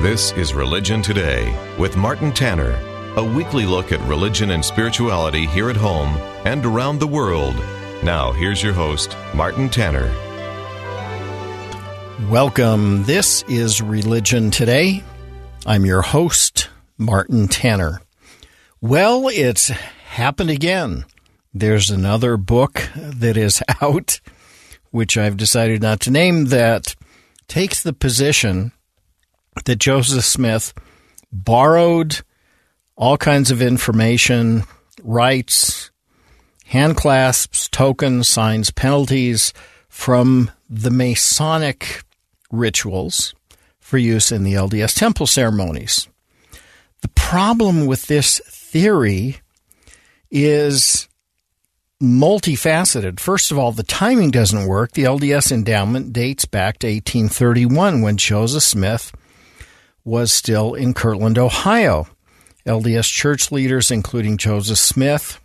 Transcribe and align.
This 0.00 0.32
is 0.32 0.54
Religion 0.54 1.02
Today 1.02 1.54
with 1.76 1.94
Martin 1.94 2.32
Tanner, 2.32 2.70
a 3.16 3.22
weekly 3.22 3.66
look 3.66 3.92
at 3.92 4.00
religion 4.08 4.52
and 4.52 4.64
spirituality 4.64 5.44
here 5.44 5.68
at 5.68 5.76
home 5.76 6.16
and 6.46 6.64
around 6.64 6.98
the 6.98 7.06
world. 7.06 7.54
Now, 8.02 8.32
here's 8.32 8.62
your 8.62 8.72
host, 8.72 9.14
Martin 9.34 9.68
Tanner. 9.68 10.10
Welcome. 12.30 13.04
This 13.04 13.42
is 13.42 13.82
Religion 13.82 14.50
Today. 14.50 15.04
I'm 15.66 15.84
your 15.84 16.00
host, 16.00 16.70
Martin 16.96 17.46
Tanner. 17.46 18.00
Well, 18.80 19.28
it's 19.28 19.68
happened 19.68 20.48
again. 20.48 21.04
There's 21.52 21.90
another 21.90 22.38
book 22.38 22.88
that 22.96 23.36
is 23.36 23.62
out, 23.82 24.18
which 24.92 25.18
I've 25.18 25.36
decided 25.36 25.82
not 25.82 26.00
to 26.00 26.10
name, 26.10 26.46
that 26.46 26.96
takes 27.48 27.82
the 27.82 27.92
position 27.92 28.72
that 29.64 29.76
Joseph 29.76 30.24
Smith 30.24 30.72
borrowed 31.32 32.20
all 32.96 33.16
kinds 33.16 33.50
of 33.50 33.62
information, 33.62 34.64
rites, 35.02 35.90
hand 36.66 36.96
clasps, 36.96 37.68
tokens, 37.68 38.28
signs, 38.28 38.70
penalties 38.70 39.52
from 39.88 40.50
the 40.68 40.90
Masonic 40.90 42.02
rituals 42.52 43.34
for 43.80 43.98
use 43.98 44.30
in 44.30 44.44
the 44.44 44.54
LDS 44.54 44.96
temple 44.96 45.26
ceremonies. 45.26 46.08
The 47.00 47.08
problem 47.08 47.86
with 47.86 48.06
this 48.06 48.40
theory 48.46 49.40
is 50.30 51.08
multifaceted. 52.00 53.18
First 53.18 53.50
of 53.50 53.58
all, 53.58 53.72
the 53.72 53.82
timing 53.82 54.30
doesn't 54.30 54.66
work. 54.66 54.92
The 54.92 55.04
LDS 55.04 55.52
endowment 55.52 56.12
dates 56.12 56.44
back 56.44 56.78
to 56.78 56.86
1831 56.86 58.02
when 58.02 58.16
Joseph 58.16 58.62
Smith 58.62 59.12
was 60.04 60.32
still 60.32 60.74
in 60.74 60.94
Kirtland, 60.94 61.38
Ohio. 61.38 62.06
LDS 62.66 63.10
church 63.10 63.50
leaders, 63.50 63.90
including 63.90 64.36
Joseph 64.36 64.78
Smith, 64.78 65.40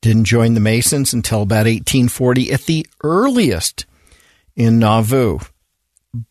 didn't 0.00 0.24
join 0.24 0.54
the 0.54 0.60
Masons 0.60 1.12
until 1.12 1.42
about 1.42 1.66
1840 1.66 2.52
at 2.52 2.62
the 2.62 2.86
earliest 3.02 3.86
in 4.56 4.78
Nauvoo. 4.78 5.38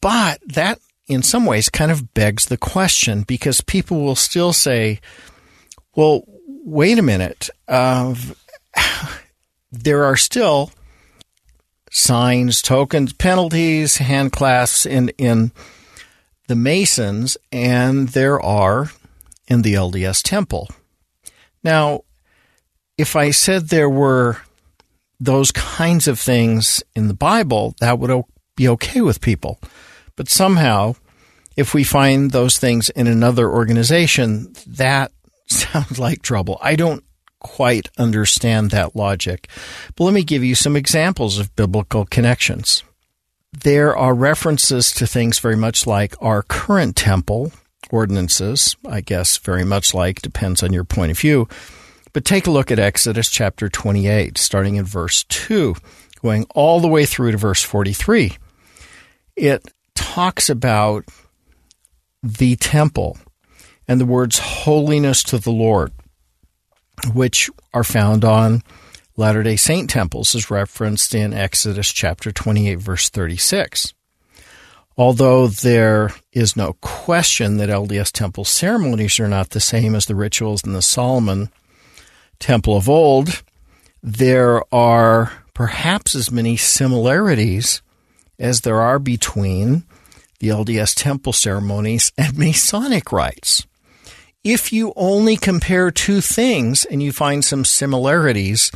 But 0.02 0.40
that, 0.48 0.80
in 1.08 1.23
some 1.23 1.46
ways, 1.46 1.70
kind 1.70 1.92
of 1.92 2.14
begs 2.14 2.46
the 2.46 2.58
question 2.58 3.23
because 3.23 3.62
people 3.62 4.02
will 4.02 4.16
still 4.16 4.54
say, 4.54 5.00
well, 5.95 6.23
wait 6.48 7.00
a 7.00 7.04
minute. 7.04 7.50
Uh, 7.68 8.16
there 9.72 10.06
are 10.06 10.18
still 10.18 10.72
signs, 11.90 12.62
tokens, 12.62 13.14
penalties, 13.14 13.98
hand 13.98 14.32
clasps 14.32 14.86
in, 14.86 15.10
in 15.18 15.52
the 16.52 16.56
Masons, 16.58 17.38
and 17.54 18.10
there 18.10 18.38
are 18.42 18.92
in 19.48 19.62
the 19.62 19.76
LDS 19.76 20.22
Temple. 20.22 20.68
Now, 21.64 22.02
if 22.98 23.16
I 23.16 23.32
said 23.32 23.70
there 23.70 23.90
were 23.90 24.42
those 25.17 25.54
kinds 25.54 26.10
of 26.10 26.20
things 26.20 26.84
in 26.94 27.08
the 27.08 27.14
Bible, 27.14 27.73
that 27.80 28.00
would 28.00 28.26
be 28.58 28.67
okay 28.67 29.00
with 29.00 29.22
people. 29.22 29.61
But 30.17 30.28
somehow, 30.28 30.95
if 31.56 31.73
we 31.73 31.86
find 31.86 32.32
those 32.32 32.58
things 32.58 32.90
in 32.90 33.08
another 33.08 33.50
organization, 33.50 34.54
that 34.67 35.14
sounds 35.48 36.00
like 36.00 36.22
trouble. 36.22 36.60
I 36.61 36.76
don't 36.76 37.06
quite 37.40 37.88
understand 37.98 38.72
that 38.72 38.94
logic. 38.94 39.48
But 39.95 40.04
let 40.04 40.14
me 40.14 40.26
give 40.26 40.44
you 40.44 40.56
some 40.56 40.76
examples 40.76 41.40
of 41.40 41.56
biblical 41.56 42.04
connections 42.04 42.84
there 43.54 43.95
are 43.95 44.14
references 44.14 44.92
to 44.94 45.06
things 45.06 45.39
very 45.39 45.56
much 45.56 45.86
like 45.86 46.16
our 46.22 46.44
current 46.44 46.95
temple 46.95 47.52
ordinances, 47.89 48.76
I 48.88 49.02
guess 49.02 49.38
very 49.38 49.66
much 49.66 49.94
like, 49.94 50.22
depends 50.22 50.64
on 50.64 50.73
your 50.73 50.84
point 50.84 51.12
of 51.12 51.20
view. 51.20 51.48
But 52.14 52.26
take 52.26 52.48
a 52.48 52.52
look 52.52 52.72
at 52.72 52.80
Exodus 52.80 53.30
chapter 53.30 53.70
28, 53.70 54.38
starting 54.38 54.76
in 54.76 54.86
verse 54.86 55.23
2, 55.26 55.76
going 56.22 56.45
all 56.56 56.80
the 56.80 56.88
way 56.88 57.06
through 57.06 57.32
to 57.32 57.38
verse 57.38 57.64
43. 57.64 58.38
It 59.36 59.64
talks 59.95 60.50
about 60.50 61.06
the 62.23 62.56
temple 62.58 63.17
and 63.88 64.00
the 64.00 64.06
words 64.06 64.40
holiness 64.40 65.23
to 65.23 65.38
the 65.38 65.52
Lord, 65.52 65.92
which 67.14 67.50
are 67.73 67.84
found 67.84 68.23
on 68.23 68.61
Latter 69.21 69.43
day 69.43 69.55
Saint 69.55 69.87
temples 69.87 70.33
is 70.33 70.49
referenced 70.49 71.14
in 71.14 71.32
Exodus 71.32 71.93
chapter 71.93 72.32
28, 72.32 72.80
verse 72.80 73.08
36. 73.08 73.93
Although 74.98 75.45
there 75.45 76.09
is 76.32 76.58
no 76.58 76.73
question 76.82 77.58
that 77.58 77.70
LDS 77.70 78.11
temple 78.11 78.45
ceremonies 78.45 79.20
are 79.20 79.27
not 79.27 79.52
the 79.52 79.60
same 79.60 79.93
as 79.93 80.08
the 80.08 80.15
rituals 80.15 80.64
in 80.64 80.73
the 80.73 80.81
Solomon 80.81 81.52
temple 82.39 82.76
of 82.76 82.89
old, 82.89 83.43
there 84.02 84.64
are 84.73 85.31
perhaps 85.54 86.15
as 86.15 86.31
many 86.31 86.58
similarities 86.58 87.83
as 88.39 88.61
there 88.61 88.81
are 88.81 88.98
between 88.98 89.83
the 90.39 90.48
LDS 90.48 90.95
temple 90.95 91.31
ceremonies 91.31 92.11
and 92.17 92.36
Masonic 92.39 93.11
rites. 93.11 93.67
If 94.43 94.73
you 94.73 94.93
only 94.95 95.37
compare 95.37 95.92
two 95.92 96.21
things 96.21 96.86
and 96.86 97.04
you 97.04 97.11
find 97.11 97.45
some 97.45 97.64
similarities, 97.64 98.71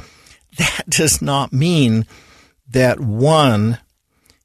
that 0.57 0.83
does 0.89 1.21
not 1.21 1.53
mean 1.53 2.05
that 2.69 2.99
one 2.99 3.79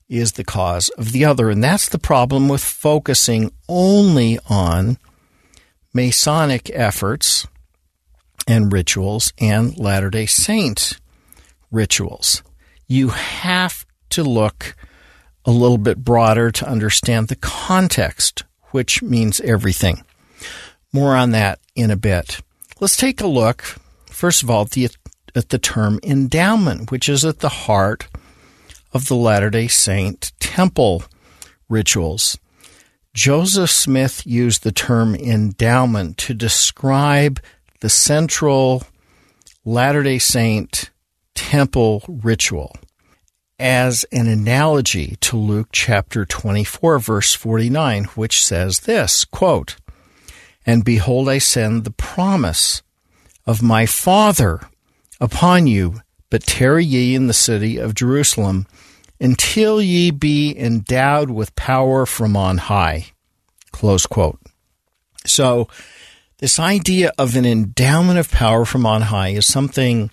is 0.09 0.33
the 0.33 0.45
cause 0.45 0.89
of 0.91 1.13
the 1.13 1.25
other. 1.25 1.51
And 1.51 1.63
that's 1.63 1.89
the 1.89 1.99
problem 1.99 2.49
with 2.49 2.63
focusing 2.63 3.53
only 3.69 4.39
on 4.49 4.99
Masonic 5.95 6.71
efforts 6.73 7.47
and 8.47 8.73
rituals 8.73 9.33
and 9.39 9.79
Latter 9.79 10.11
day 10.11 10.27
Saint 10.27 10.99
rituals. 11.71 12.43
You 12.87 13.11
have 13.11 13.87
to 14.11 14.25
look 14.25 14.75
a 15.45 15.51
little 15.51 15.79
bit 15.79 15.99
broader 15.99 16.51
to 16.51 16.69
understand 16.69 17.29
the 17.29 17.37
context, 17.37 18.45
which 18.73 19.03
means 19.03 19.41
everything. 19.41 20.05
More 20.93 21.15
on 21.15 21.31
that 21.31 21.61
in 21.75 21.91
a 21.91 21.97
bit. 21.97 22.41
Let's 22.81 22.97
take 22.97 23.21
a 23.21 23.27
look, 23.27 23.63
first 24.07 24.43
of 24.43 24.51
all, 24.51 24.63
at 24.63 24.71
the 24.71 24.89
at 25.35 25.51
the 25.51 25.59
term 25.59 26.01
endowment, 26.03 26.91
which 26.91 27.09
is 27.09 27.25
at 27.25 27.41
the 27.41 27.49
heart 27.49 28.09
of 28.93 29.07
the 29.07 29.17
Latter 29.17 29.51
day 29.51 29.69
Saint 29.69 30.33
temple 30.41 31.05
rituals. 31.69 32.39
Joseph 33.15 33.71
Smith 33.71 34.27
used 34.27 34.63
the 34.63 34.73
term 34.73 35.15
endowment 35.15 36.17
to 36.19 36.35
describe 36.35 37.41
the 37.81 37.89
central 37.89 38.85
Latter 39.65 40.03
day 40.03 40.19
Saint 40.19 40.91
temple 41.35 42.03
ritual 42.07 42.75
as 43.59 44.05
an 44.13 44.27
analogy 44.27 45.17
to 45.21 45.37
Luke 45.37 45.69
chapter 45.71 46.25
24 46.25 46.99
verse 46.99 47.35
49 47.35 48.05
which 48.05 48.45
says 48.45 48.81
this 48.81 49.25
quote 49.25 49.77
and 50.65 50.85
behold 50.85 51.29
I 51.29 51.39
send 51.39 51.85
the 51.85 51.91
promise 51.91 52.83
of 53.47 53.63
my 53.63 53.85
father 53.85 54.61
upon 55.21 55.67
you, 55.67 56.01
but 56.31 56.43
tarry 56.43 56.85
ye 56.85 57.15
in 57.15 57.27
the 57.27 57.33
city 57.33 57.77
of 57.77 57.95
Jerusalem 57.95 58.67
until 59.21 59.83
ye 59.83 60.11
be 60.11 60.57
endowed 60.59 61.31
with 61.31 61.55
power 61.57 62.07
from 62.07 62.37
on 62.37 62.59
high. 62.59 63.13
Close 63.73 64.07
quote. 64.07 64.41
So, 65.27 65.69
this 66.39 66.59
idea 66.59 67.13
of 67.19 67.37
an 67.37 67.45
endowment 67.45 68.19
of 68.19 68.31
power 68.31 68.65
from 68.65 68.87
on 68.87 69.03
high 69.03 69.29
is 69.29 69.47
something 69.47 70.11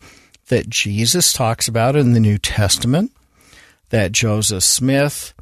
that 0.47 0.69
Jesus 0.69 1.31
talks 1.31 1.69
about 1.69 1.95
in 1.95 2.11
the 2.11 2.19
New 2.19 2.37
Testament, 2.37 3.13
that 3.89 4.11
Joseph 4.11 4.63
Smith 4.63 5.33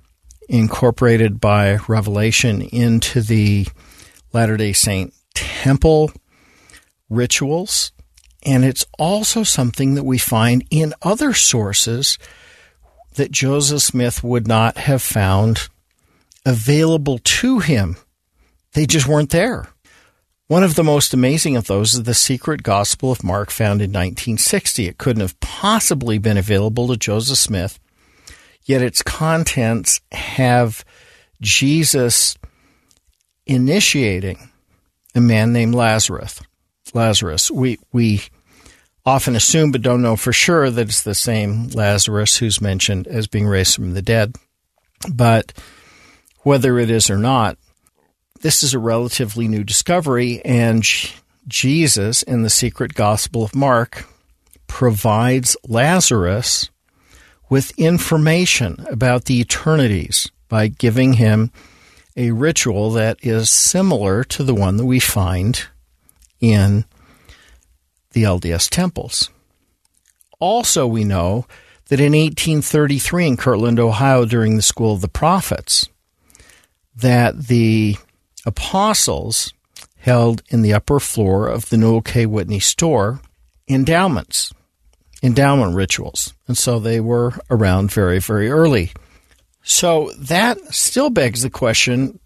incorporated 0.48 1.42
by 1.42 1.78
revelation 1.88 2.62
into 2.62 3.22
the 3.22 3.66
Latter 4.32 4.58
day 4.58 4.74
Saint 4.74 5.14
temple 5.34 6.12
rituals 7.10 7.92
and 8.46 8.64
it's 8.64 8.86
also 8.98 9.44
something 9.44 9.96
that 9.96 10.04
we 10.04 10.18
find 10.18 10.64
in 10.70 10.94
other 11.02 11.34
sources 11.34 12.18
that 13.16 13.32
Joseph 13.32 13.82
Smith 13.82 14.24
would 14.24 14.48
not 14.48 14.78
have 14.78 15.02
found 15.02 15.68
available 16.46 17.20
to 17.20 17.60
him 17.60 17.98
they 18.76 18.86
just 18.86 19.08
weren't 19.08 19.30
there. 19.32 19.70
One 20.48 20.64
of 20.64 20.76
the 20.76 20.84
most 20.84 21.14
amazing 21.14 21.56
of 21.56 21.66
those 21.66 21.96
is 21.96 22.04
the 22.04 22.14
Secret 22.14 22.62
Gospel 22.62 23.12
of 23.12 23.24
Mark 23.24 23.50
found 23.50 23.82
in 23.82 23.90
1960. 23.90 24.86
It 24.86 24.98
couldn't 24.98 25.22
have 25.22 25.40
possibly 25.40 26.18
been 26.18 26.38
available 26.38 26.90
to 26.90 26.98
Joseph 26.98 27.38
Smith, 27.38 27.80
yet 28.64 28.82
its 28.82 29.02
contents 29.02 30.02
have 30.12 30.84
Jesus 31.42 32.38
initiating 33.48 34.50
a 35.16 35.22
man 35.22 35.54
named 35.54 35.74
Lazarus. 35.74 36.42
Lazarus. 36.94 37.50
We 37.50 37.80
we 37.92 38.24
often 39.06 39.36
assume 39.36 39.72
but 39.72 39.82
don't 39.82 40.02
know 40.02 40.16
for 40.16 40.34
sure 40.34 40.70
that 40.70 40.90
it's 40.90 41.04
the 41.04 41.16
same 41.16 41.68
Lazarus 41.70 42.38
who's 42.38 42.60
mentioned 42.60 43.08
as 43.08 43.28
being 43.28 43.48
raised 43.48 43.76
from 43.76 43.94
the 43.94 44.02
dead. 44.02 44.36
But 45.14 45.54
whether 46.40 46.80
it 46.80 46.90
is 46.90 47.10
or 47.10 47.18
not, 47.18 47.58
this 48.42 48.64
is 48.64 48.74
a 48.74 48.80
relatively 48.80 49.48
new 49.48 49.64
discovery, 49.64 50.42
and 50.44 50.84
Jesus 51.48 52.24
in 52.24 52.44
the 52.44 52.50
secret 52.50 52.94
gospel 52.94 53.44
of 53.44 53.56
Mark 53.56 54.06
provides 54.68 55.56
Lazarus 55.68 56.70
with 57.50 57.78
information 57.78 58.86
about 58.90 59.26
the 59.26 59.40
eternities 59.40 60.32
by 60.50 60.68
giving 60.68 61.14
him 61.14 61.52
a 62.18 62.32
ritual 62.32 62.92
that 62.92 63.18
is 63.22 63.50
similar 63.50 64.24
to 64.24 64.44
the 64.44 64.56
one 64.56 64.78
that 64.78 64.86
we 64.86 65.00
find 65.00 65.66
in 66.40 66.86
the 68.16 68.24
LDS 68.24 68.70
temples. 68.70 69.30
Also, 70.40 70.88
we 70.88 71.04
know 71.04 71.46
that 71.90 72.00
in 72.00 72.14
1833 72.14 73.28
in 73.28 73.38
Kirtland, 73.38 73.80
Ohio, 73.80 74.26
during 74.26 74.56
the 74.56 74.62
School 74.64 74.94
of 74.94 75.02
the 75.02 75.08
Prophets, 75.08 75.88
that 76.96 77.48
the 77.48 77.98
apostles 78.46 79.54
held 79.98 80.42
in 80.50 80.62
the 80.62 80.74
upper 80.74 81.00
floor 81.00 81.48
of 81.48 81.70
the 81.70 81.78
Newel 81.78 82.02
K. 82.02 82.26
Whitney 82.26 82.60
store 82.60 83.20
endowments, 83.68 84.54
endowment 85.22 85.76
rituals. 85.76 86.34
And 86.48 86.58
so 86.58 86.80
they 86.80 87.00
were 87.00 87.34
around 87.50 87.92
very, 87.92 88.20
very 88.20 88.50
early. 88.50 88.94
So 89.62 90.12
that 90.20 90.58
still 90.74 91.10
begs 91.10 91.42
the 91.42 91.50
question 91.50 92.20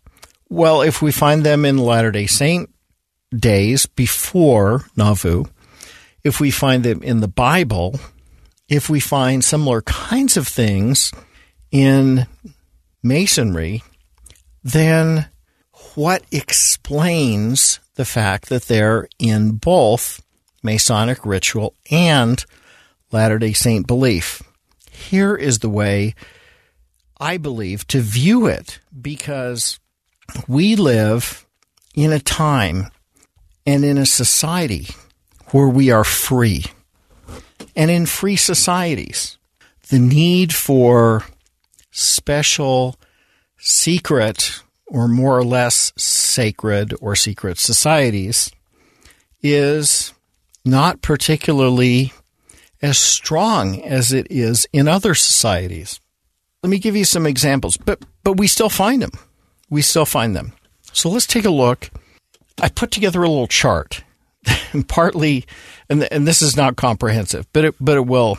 well, 0.51 0.81
if 0.81 1.01
we 1.01 1.11
find 1.11 1.43
them 1.43 1.63
in 1.63 1.77
Latter 1.77 2.11
day 2.11 2.25
Saint 2.25 2.71
days 3.35 3.85
before 3.85 4.83
Nauvoo, 4.95 5.45
if 6.23 6.39
we 6.39 6.51
find 6.51 6.83
them 6.83 7.01
in 7.03 7.21
the 7.21 7.27
Bible, 7.27 7.99
if 8.67 8.89
we 8.89 8.99
find 8.99 9.43
similar 9.43 9.81
kinds 9.81 10.37
of 10.37 10.47
things 10.47 11.11
in 11.71 12.27
Masonry, 13.01 13.83
then 14.63 15.27
what 15.95 16.23
explains 16.31 17.79
the 17.95 18.05
fact 18.05 18.49
that 18.49 18.63
they're 18.63 19.07
in 19.17 19.53
both 19.53 20.21
Masonic 20.61 21.25
ritual 21.25 21.73
and 21.89 22.43
Latter 23.11 23.39
day 23.39 23.53
Saint 23.53 23.87
belief? 23.87 24.43
Here 24.91 25.35
is 25.35 25.59
the 25.59 25.69
way 25.69 26.13
I 27.19 27.37
believe 27.37 27.87
to 27.87 28.01
view 28.01 28.45
it 28.45 28.79
because 29.01 29.79
we 30.47 30.75
live 30.75 31.45
in 31.95 32.11
a 32.11 32.19
time 32.19 32.91
and 33.65 33.83
in 33.83 33.97
a 33.97 34.05
society 34.05 34.87
where 35.51 35.67
we 35.67 35.91
are 35.91 36.03
free. 36.03 36.65
And 37.75 37.89
in 37.89 38.05
free 38.05 38.35
societies, 38.35 39.37
the 39.89 39.99
need 39.99 40.53
for 40.53 41.23
special, 41.91 42.95
secret, 43.57 44.61
or 44.87 45.07
more 45.07 45.37
or 45.37 45.43
less 45.43 45.93
sacred 45.97 46.93
or 47.01 47.15
secret 47.15 47.57
societies 47.57 48.51
is 49.41 50.13
not 50.65 51.01
particularly 51.01 52.13
as 52.81 52.97
strong 52.97 53.81
as 53.83 54.11
it 54.11 54.27
is 54.29 54.67
in 54.73 54.87
other 54.87 55.13
societies. 55.13 55.99
Let 56.63 56.69
me 56.69 56.79
give 56.79 56.95
you 56.95 57.05
some 57.05 57.25
examples, 57.25 57.77
but 57.77 58.03
but 58.23 58.37
we 58.37 58.47
still 58.47 58.69
find 58.69 59.01
them. 59.01 59.11
We 59.69 59.81
still 59.81 60.05
find 60.05 60.35
them. 60.35 60.53
So 60.91 61.09
let's 61.09 61.27
take 61.27 61.45
a 61.45 61.49
look. 61.49 61.89
I 62.61 62.69
put 62.69 62.91
together 62.91 63.23
a 63.23 63.29
little 63.29 63.47
chart 63.47 64.03
partly, 64.87 65.45
and 65.89 66.03
and 66.11 66.27
this 66.27 66.41
is 66.41 66.55
not 66.55 66.75
comprehensive, 66.75 67.47
but 67.53 67.65
it, 67.65 67.75
but 67.79 67.97
it 67.97 68.05
will, 68.05 68.37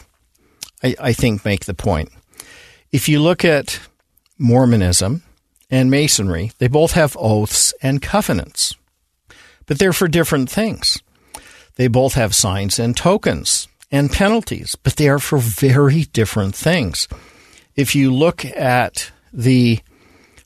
I, 0.83 0.97
I 1.01 1.13
think, 1.13 1.45
make 1.45 1.65
the 1.65 1.75
point. 1.75 2.11
If 2.93 3.09
you 3.09 3.21
look 3.21 3.45
at 3.45 3.81
Mormonism 4.39 5.23
and 5.71 5.91
Masonry, 5.91 6.53
they 6.59 6.69
both 6.69 6.93
have 6.93 7.17
oaths 7.19 7.73
and 7.83 8.03
covenants, 8.03 8.75
but 9.67 9.79
they're 9.79 9.93
for 9.93 10.09
different 10.09 10.51
things. 10.51 11.01
They 11.77 11.89
both 11.89 12.15
have 12.15 12.35
signs 12.35 12.79
and 12.79 12.97
tokens 12.97 13.69
and 13.91 14.11
penalties, 14.11 14.77
but 14.77 14.97
they 14.97 15.09
are 15.09 15.19
for 15.19 15.39
very 15.39 16.03
different 16.05 16.55
things. 16.55 17.09
If 17.77 17.95
you 17.95 18.13
look 18.13 18.45
at 18.45 19.11
the 19.33 19.81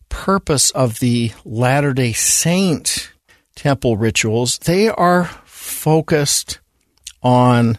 purpose 0.09 0.71
of 0.71 1.01
the 1.01 1.33
Latter 1.45 1.93
day 1.93 2.13
Saint 2.13 3.13
temple 3.57 3.97
rituals, 3.97 4.59
they 4.59 4.89
are 4.89 5.31
focused 5.65 6.61
on 7.23 7.79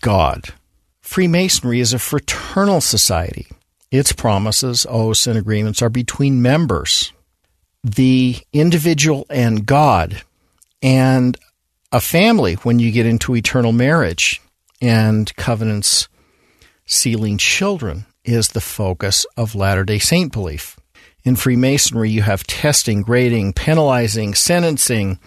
God. 0.00 0.52
Freemasonry 1.00 1.80
is 1.80 1.92
a 1.92 1.98
fraternal 1.98 2.80
society. 2.80 3.46
Its 3.90 4.12
promises, 4.12 4.86
oaths, 4.88 5.26
and 5.26 5.38
agreements 5.38 5.82
are 5.82 5.90
between 5.90 6.40
members, 6.40 7.12
the 7.84 8.36
individual 8.52 9.26
and 9.28 9.66
God, 9.66 10.22
and 10.82 11.36
a 11.90 12.00
family 12.00 12.54
when 12.54 12.78
you 12.78 12.90
get 12.90 13.06
into 13.06 13.36
eternal 13.36 13.72
marriage 13.72 14.40
and 14.80 15.34
covenants 15.36 16.08
sealing 16.86 17.38
children 17.38 18.06
is 18.24 18.48
the 18.48 18.60
focus 18.60 19.26
of 19.36 19.54
Latter 19.54 19.84
day 19.84 19.98
Saint 19.98 20.32
belief. 20.32 20.78
In 21.24 21.36
Freemasonry, 21.36 22.10
you 22.10 22.22
have 22.22 22.46
testing, 22.46 23.02
grading, 23.02 23.52
penalizing, 23.52 24.34
sentencing, 24.34 25.18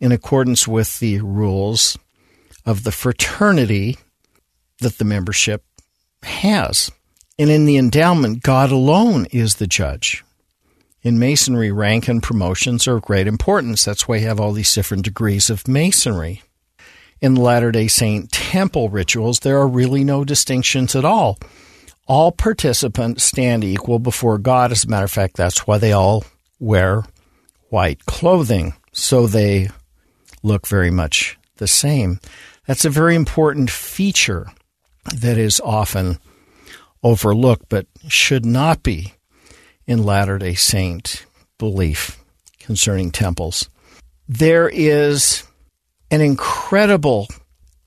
in 0.00 0.12
accordance 0.12 0.68
with 0.68 0.98
the 0.98 1.20
rules 1.20 1.98
of 2.64 2.84
the 2.84 2.92
fraternity 2.92 3.96
that 4.80 4.98
the 4.98 5.04
membership 5.04 5.64
has. 6.22 6.90
And 7.38 7.50
in 7.50 7.66
the 7.66 7.76
endowment, 7.76 8.42
God 8.42 8.70
alone 8.70 9.26
is 9.30 9.56
the 9.56 9.66
judge. 9.66 10.24
In 11.02 11.18
Masonry, 11.18 11.70
rank 11.70 12.08
and 12.08 12.22
promotions 12.22 12.88
are 12.88 12.96
of 12.96 13.02
great 13.02 13.26
importance. 13.26 13.84
That's 13.84 14.08
why 14.08 14.16
you 14.16 14.26
have 14.26 14.40
all 14.40 14.52
these 14.52 14.74
different 14.74 15.04
degrees 15.04 15.50
of 15.50 15.68
Masonry. 15.68 16.42
In 17.20 17.34
Latter 17.34 17.70
day 17.70 17.88
Saint 17.88 18.32
temple 18.32 18.88
rituals, 18.88 19.40
there 19.40 19.58
are 19.58 19.68
really 19.68 20.04
no 20.04 20.24
distinctions 20.24 20.96
at 20.96 21.04
all. 21.04 21.38
All 22.08 22.32
participants 22.32 23.24
stand 23.24 23.64
equal 23.64 23.98
before 23.98 24.38
God. 24.38 24.72
As 24.72 24.84
a 24.84 24.88
matter 24.88 25.04
of 25.04 25.10
fact, 25.12 25.36
that's 25.36 25.66
why 25.66 25.78
they 25.78 25.92
all 25.92 26.24
wear 26.58 27.04
white 27.68 28.04
clothing, 28.06 28.74
so 28.92 29.26
they 29.26 29.68
look 30.42 30.66
very 30.66 30.90
much 30.90 31.38
the 31.56 31.66
same. 31.66 32.20
That's 32.66 32.84
a 32.84 32.90
very 32.90 33.14
important 33.14 33.70
feature 33.70 34.48
that 35.14 35.38
is 35.38 35.60
often 35.60 36.18
overlooked, 37.02 37.66
but 37.68 37.86
should 38.08 38.44
not 38.44 38.82
be 38.82 39.14
in 39.86 40.02
Latter 40.02 40.38
day 40.38 40.54
Saint 40.54 41.26
belief 41.58 42.22
concerning 42.58 43.10
temples. 43.10 43.68
There 44.28 44.68
is 44.68 45.44
an 46.10 46.20
incredible 46.20 47.28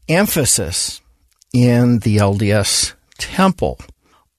emphasis 0.08 1.01
in 1.53 2.00
the 2.00 2.18
LDS 2.18 2.94
temple 3.18 3.79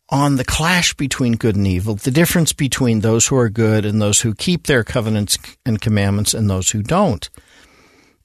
on 0.08 0.36
the 0.36 0.44
clash 0.44 0.94
between 0.94 1.34
good 1.36 1.56
and 1.56 1.66
evil, 1.66 1.94
the 1.94 2.10
difference 2.10 2.52
between 2.52 3.00
those 3.00 3.26
who 3.28 3.36
are 3.36 3.48
good 3.48 3.84
and 3.84 4.02
those 4.02 4.20
who 4.20 4.34
keep 4.34 4.66
their 4.66 4.82
covenants 4.82 5.38
and 5.64 5.80
commandments 5.80 6.34
and 6.34 6.50
those 6.50 6.70
who 6.70 6.82
don't. 6.82 7.30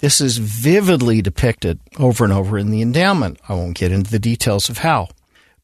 This 0.05 0.21
is 0.21 0.37
vividly 0.37 1.23
depicted 1.23 1.79
over 1.97 2.25
and 2.25 2.31
over 2.31 2.59
in 2.59 2.69
the 2.69 2.83
endowment. 2.83 3.39
I 3.49 3.55
won't 3.55 3.75
get 3.75 3.91
into 3.91 4.11
the 4.11 4.19
details 4.19 4.69
of 4.69 4.77
how, 4.77 5.07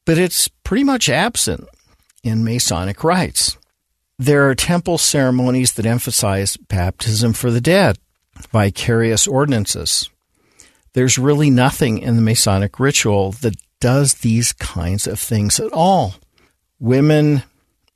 but 0.04 0.18
it's 0.18 0.48
pretty 0.48 0.84
much 0.84 1.10
absent 1.10 1.68
in 2.24 2.44
Masonic 2.44 3.04
rites. 3.04 3.56
There 4.18 4.50
are 4.50 4.56
temple 4.56 4.98
ceremonies 4.98 5.74
that 5.74 5.86
emphasize 5.86 6.58
baptism 6.58 7.34
for 7.34 7.52
the 7.52 7.62
dead, 7.62 8.00
vicarious 8.52 9.28
ordinances. 9.28 10.10
There's 10.94 11.20
really 11.20 11.52
nothing 11.52 12.00
in 12.00 12.16
the 12.16 12.24
Masonic 12.24 12.80
ritual 12.80 13.34
that 13.44 13.58
does 13.80 14.16
these 14.16 14.54
kinds 14.54 15.06
of 15.06 15.20
things 15.20 15.60
at 15.60 15.72
all. 15.72 16.16
Women 16.80 17.44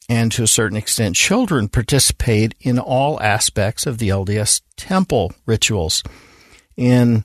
and 0.08 0.32
to 0.34 0.44
a 0.44 0.48
certain 0.48 0.78
extent 0.78 1.16
children 1.16 1.70
participate 1.70 2.54
in 2.60 2.78
all 2.78 3.20
aspects 3.20 3.88
of 3.88 3.98
the 3.98 4.10
LDS 4.10 4.62
temple 4.78 5.34
rituals 5.48 6.04
in 6.78 7.24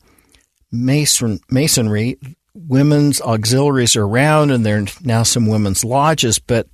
mason, 0.71 1.40
masonry, 1.50 2.19
women's 2.54 3.21
auxiliaries 3.21 3.97
are 3.97 4.04
around, 4.04 4.50
and 4.50 4.64
there 4.64 4.78
are 4.78 4.87
now 5.02 5.23
some 5.23 5.47
women's 5.47 5.85
lodges, 5.85 6.38
but 6.38 6.69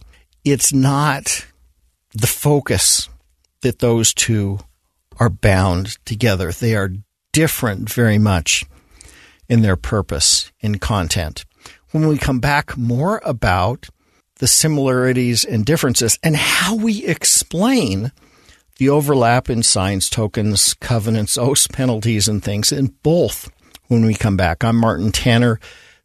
it's 0.45 0.73
not 0.73 1.47
the 2.13 2.27
focus 2.27 3.09
that 3.63 3.79
those 3.81 4.15
two 4.15 4.59
are 5.19 5.31
bound 5.31 5.99
together. 6.05 6.53
They 6.53 6.75
are 6.75 6.93
different 7.33 7.91
very 7.91 8.19
much 8.19 8.65
in 9.49 9.63
their 9.63 9.77
purpose 9.77 10.51
and 10.63 10.81
content. 10.81 11.45
When 11.91 12.09
we 12.09 12.19
come 12.19 12.41
back, 12.41 12.77
more 12.77 13.21
about 13.25 13.89
the 14.37 14.47
similarities 14.47 15.45
and 15.45 15.65
differences 15.65 16.19
and 16.23 16.37
how 16.37 16.75
we 16.75 17.05
explain 17.05 18.13
the 18.79 18.89
overlap 18.89 19.49
in 19.49 19.63
signs, 19.63 20.11
tokens, 20.11 20.75
covenants, 20.75 21.39
oaths, 21.39 21.67
penalties, 21.67 22.29
and 22.29 22.43
things 22.43 22.73
in 22.73 22.95
both 23.03 23.51
when 23.89 24.05
we 24.05 24.15
come 24.15 24.37
back. 24.37 24.65
I'm 24.65 24.77
Martin 24.77 25.13
Tanner. 25.13 25.59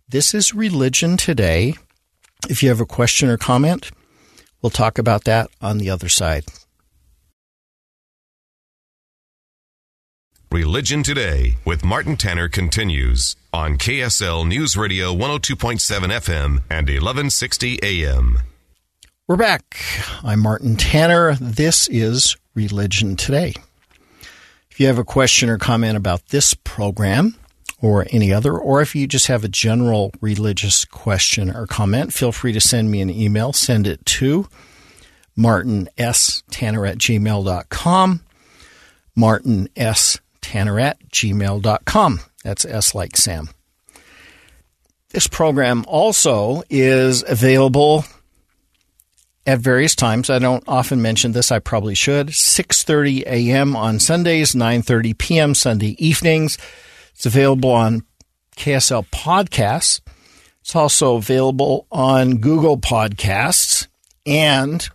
This 0.07 0.33
is 0.33 0.53
Religion 0.53 1.17
Today. 1.17 1.75
If 2.49 2.63
you 2.63 2.69
have 2.69 2.81
a 2.81 2.85
question 2.85 3.29
or 3.29 3.37
comment, 3.37 3.91
we'll 4.61 4.71
talk 4.71 4.97
about 4.97 5.25
that 5.25 5.49
on 5.61 5.77
the 5.77 5.89
other 5.89 6.09
side. 6.09 6.45
Religion 10.51 11.01
Today 11.01 11.55
with 11.63 11.85
Martin 11.85 12.17
Tanner 12.17 12.49
continues 12.49 13.37
on 13.53 13.77
KSL 13.77 14.45
News 14.45 14.75
Radio 14.75 15.13
102.7 15.13 15.79
FM 15.79 16.61
and 16.69 16.89
1160 16.89 17.79
AM. 17.81 18.39
We're 19.29 19.37
back. 19.37 19.77
I'm 20.23 20.41
Martin 20.41 20.75
Tanner. 20.75 21.35
This 21.35 21.87
is 21.87 22.35
Religion 22.53 23.15
Today. 23.15 23.53
If 24.69 24.79
you 24.79 24.87
have 24.87 24.97
a 24.97 25.03
question 25.03 25.49
or 25.49 25.57
comment 25.57 25.97
about 25.97 26.27
this 26.27 26.53
program 26.53 27.35
or 27.81 28.05
any 28.09 28.31
other, 28.31 28.57
or 28.57 28.81
if 28.81 28.95
you 28.95 29.07
just 29.07 29.27
have 29.27 29.43
a 29.43 29.49
general 29.49 30.11
religious 30.21 30.85
question 30.85 31.55
or 31.55 31.67
comment, 31.67 32.13
feel 32.13 32.31
free 32.31 32.53
to 32.53 32.61
send 32.61 32.89
me 32.89 33.01
an 33.01 33.09
email. 33.09 33.53
Send 33.53 33.87
it 33.87 34.05
to 34.05 34.47
martin 35.35 35.89
s 35.97 36.43
tanner 36.51 36.85
at 36.85 36.97
gmail.com. 36.97 38.21
Martin 39.15 39.67
S 39.75 40.19
tanner 40.41 40.79
at 40.79 40.99
gmail.com. 41.09 42.19
That's 42.43 42.65
S 42.65 42.95
like 42.95 43.17
Sam. 43.17 43.49
This 45.09 45.27
program 45.27 45.83
also 45.87 46.63
is 46.69 47.23
available 47.27 48.05
at 49.45 49.59
various 49.59 49.95
times. 49.95 50.29
I 50.29 50.39
don't 50.39 50.63
often 50.67 51.01
mention 51.01 51.31
this. 51.31 51.51
I 51.51 51.59
probably 51.59 51.95
should. 51.95 52.27
6:30 52.27 53.23
a.m. 53.25 53.75
on 53.75 53.99
Sundays, 53.99 54.53
9:30 54.53 55.17
p.m. 55.17 55.55
Sunday 55.55 55.95
evenings. 55.97 56.57
It's 57.13 57.25
available 57.25 57.71
on 57.71 58.03
KSL 58.55 59.07
Podcasts. 59.09 60.01
It's 60.61 60.75
also 60.75 61.15
available 61.15 61.87
on 61.91 62.37
Google 62.37 62.77
Podcasts 62.77 63.87
and 64.25 64.87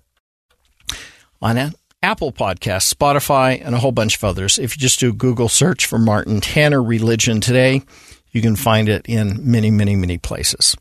on 1.43 1.75
Apple 2.03 2.33
Podcasts, 2.33 2.93
Spotify, 2.93 3.61
and 3.65 3.75
a 3.75 3.79
whole 3.79 3.93
bunch 3.93 4.17
of 4.17 4.25
others. 4.25 4.59
If 4.59 4.77
you 4.77 4.81
just 4.81 5.01
do 5.01 5.11
a 5.11 5.13
Google 5.13 5.49
search 5.49 5.87
for 5.87 5.99
Martin 5.99 6.41
Tanner 6.41 6.83
Religion 6.83 7.41
Today, 7.41 7.83
you 8.31 8.43
can 8.43 8.55
find 8.55 8.89
it 8.89 9.07
in 9.07 9.51
many, 9.51 9.71
many, 9.71 9.97
many 9.97 10.19
places. 10.19 10.77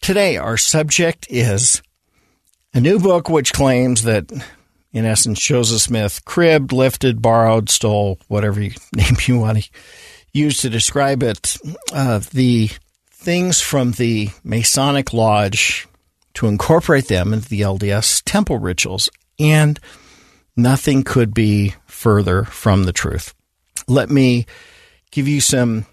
Today, 0.00 0.36
our 0.36 0.56
subject 0.56 1.26
is 1.30 1.82
a 2.74 2.80
new 2.80 2.98
book 2.98 3.28
which 3.28 3.52
claims 3.52 4.02
that, 4.02 4.30
in 4.92 5.04
essence, 5.04 5.40
Joseph 5.40 5.80
Smith 5.80 6.24
cribbed, 6.24 6.72
lifted, 6.72 7.22
borrowed, 7.22 7.70
stole, 7.70 8.18
whatever 8.28 8.60
name 8.60 9.16
you 9.26 9.38
want 9.38 9.62
to 9.62 9.70
use 10.32 10.58
to 10.58 10.68
describe 10.68 11.22
it, 11.22 11.56
uh, 11.92 12.20
the 12.32 12.68
things 13.10 13.60
from 13.60 13.92
the 13.92 14.28
Masonic 14.42 15.12
Lodge 15.12 15.86
to 16.34 16.48
incorporate 16.48 17.08
them 17.08 17.32
into 17.32 17.48
the 17.48 17.62
LDS 17.62 18.22
temple 18.24 18.58
rituals. 18.58 19.08
And 19.38 19.80
Nothing 20.56 21.02
could 21.02 21.34
be 21.34 21.74
further 21.86 22.44
from 22.44 22.84
the 22.84 22.92
truth. 22.92 23.34
Let 23.88 24.08
me 24.08 24.46
give 25.10 25.26
you 25.26 25.40
some 25.40 25.86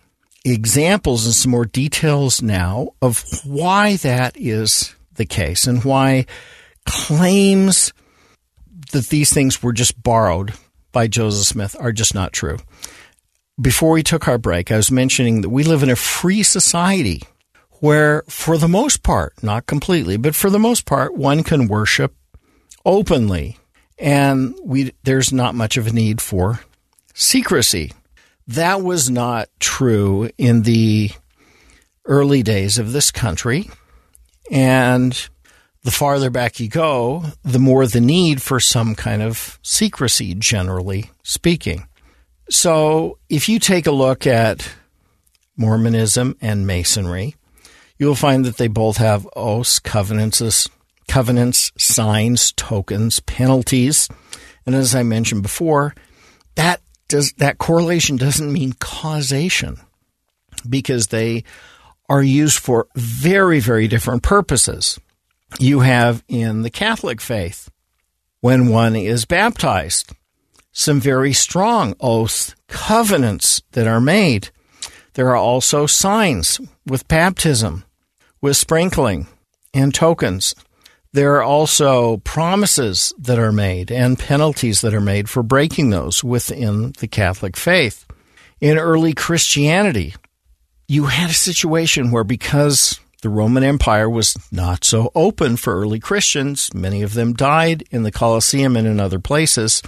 examples 0.45 1.25
and 1.25 1.33
some 1.33 1.51
more 1.51 1.65
details 1.65 2.41
now 2.41 2.89
of 3.01 3.23
why 3.43 3.97
that 3.97 4.38
is 4.38 4.95
the 5.15 5.25
case 5.25 5.65
and 5.67 5.83
why 5.83 6.25
claims 6.85 7.93
that 8.91 9.07
these 9.07 9.33
things 9.33 9.61
were 9.61 9.73
just 9.73 10.01
borrowed 10.01 10.53
by 10.91 11.07
Joseph 11.07 11.47
Smith 11.47 11.75
are 11.79 11.91
just 11.91 12.13
not 12.13 12.33
true. 12.33 12.57
Before 13.61 13.91
we 13.91 14.03
took 14.03 14.27
our 14.27 14.38
break, 14.38 14.71
I 14.71 14.77
was 14.77 14.91
mentioning 14.91 15.41
that 15.41 15.50
we 15.50 15.63
live 15.63 15.83
in 15.83 15.89
a 15.89 15.95
free 15.95 16.43
society 16.43 17.21
where, 17.79 18.23
for 18.27 18.57
the 18.57 18.67
most 18.67 19.03
part, 19.03 19.33
not 19.43 19.65
completely, 19.65 20.17
but 20.17 20.35
for 20.35 20.50
the 20.50 20.59
most 20.59 20.85
part, 20.85 21.15
one 21.15 21.43
can 21.43 21.67
worship 21.67 22.15
openly 22.85 23.57
and 24.01 24.55
we 24.63 24.91
there's 25.03 25.31
not 25.31 25.55
much 25.55 25.77
of 25.77 25.88
a 25.88 25.93
need 25.93 26.19
for 26.19 26.59
secrecy. 27.13 27.93
That 28.47 28.81
was 28.81 29.09
not 29.09 29.47
true 29.59 30.29
in 30.38 30.63
the 30.63 31.11
early 32.05 32.41
days 32.41 32.79
of 32.79 32.91
this 32.91 33.11
country. 33.11 33.69
And 34.50 35.15
the 35.83 35.91
farther 35.91 36.29
back 36.29 36.59
you 36.59 36.67
go, 36.67 37.23
the 37.43 37.59
more 37.59 37.88
the 37.88 38.01
need 38.01 38.41
for 38.41 38.59
some 38.59 38.95
kind 38.95 39.21
of 39.21 39.59
secrecy, 39.63 40.35
generally 40.35 41.11
speaking. 41.23 41.88
So 42.50 43.17
if 43.29 43.50
you 43.50 43.59
take 43.59 43.88
a 43.88 43.91
look 43.91 44.27
at 44.27 44.69
Mormonism 45.57 46.38
and 46.41 46.67
Masonry, 46.67 47.35
you'll 47.97 48.15
find 48.15 48.45
that 48.45 48.57
they 48.57 48.67
both 48.67 48.97
have 48.97 49.27
oaths, 49.35 49.79
covenants, 49.79 50.69
covenants, 51.07 51.71
signs, 51.77 52.51
tokens, 52.53 53.19
penalties. 53.21 54.07
And 54.65 54.75
as 54.75 54.93
I 54.93 55.03
mentioned 55.03 55.43
before, 55.43 55.95
that 56.55 56.81
does 57.07 57.33
that 57.33 57.57
correlation 57.57 58.17
doesn't 58.17 58.51
mean 58.51 58.73
causation 58.79 59.77
because 60.67 61.07
they 61.07 61.43
are 62.07 62.21
used 62.21 62.59
for 62.59 62.88
very, 62.95 63.59
very 63.59 63.88
different 63.88 64.23
purposes. 64.23 65.00
You 65.60 65.81
have 65.81 66.24
in 66.27 66.62
the 66.62 66.70
Catholic 66.70 67.22
faith, 67.22 67.70
when 68.39 68.70
one 68.70 68.96
is 68.96 69.25
baptized, 69.25 70.12
some 70.72 71.00
very 71.00 71.34
strong 71.34 71.96
oaths, 72.00 72.55
covenants 72.67 73.62
that 73.72 73.88
are 73.88 74.01
made. 74.01 74.50
There 75.13 75.29
are 75.29 75.36
also 75.36 75.86
signs 75.86 76.60
with 76.86 77.08
baptism, 77.08 77.84
with 78.41 78.58
sprinkling, 78.58 79.27
and 79.74 79.93
tokens. 79.93 80.55
There 81.13 81.36
are 81.36 81.43
also 81.43 82.17
promises 82.17 83.13
that 83.20 83.38
are 83.38 83.51
made 83.51 83.91
and 83.91 84.17
penalties 84.17 84.81
that 84.81 84.93
are 84.93 85.01
made 85.01 85.29
for 85.29 85.43
breaking 85.43 85.89
those 85.89 86.24
within 86.24 86.93
the 87.00 87.08
Catholic 87.08 87.58
faith. 87.58 88.05
In 88.62 88.77
early 88.77 89.13
Christianity, 89.13 90.15
you 90.88 91.05
had 91.05 91.29
a 91.29 91.34
situation 91.34 92.12
where 92.12 92.24
because 92.24 93.00
the 93.21 93.29
Roman 93.29 93.63
Empire 93.63 94.09
was 94.09 94.35
not 94.51 94.83
so 94.83 95.11
open 95.15 95.55
for 95.57 95.79
early 95.79 95.99
Christians, 95.99 96.73
many 96.73 97.01
of 97.01 97.13
them 97.13 97.33
died 97.33 97.83
in 97.91 98.03
the 98.03 98.11
Colosseum 98.11 98.75
and 98.75 98.87
in 98.87 98.99
other 98.99 99.19
places, 99.19 99.81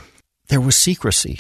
there 0.47 0.61
was 0.61 0.75
secrecy. 0.75 1.39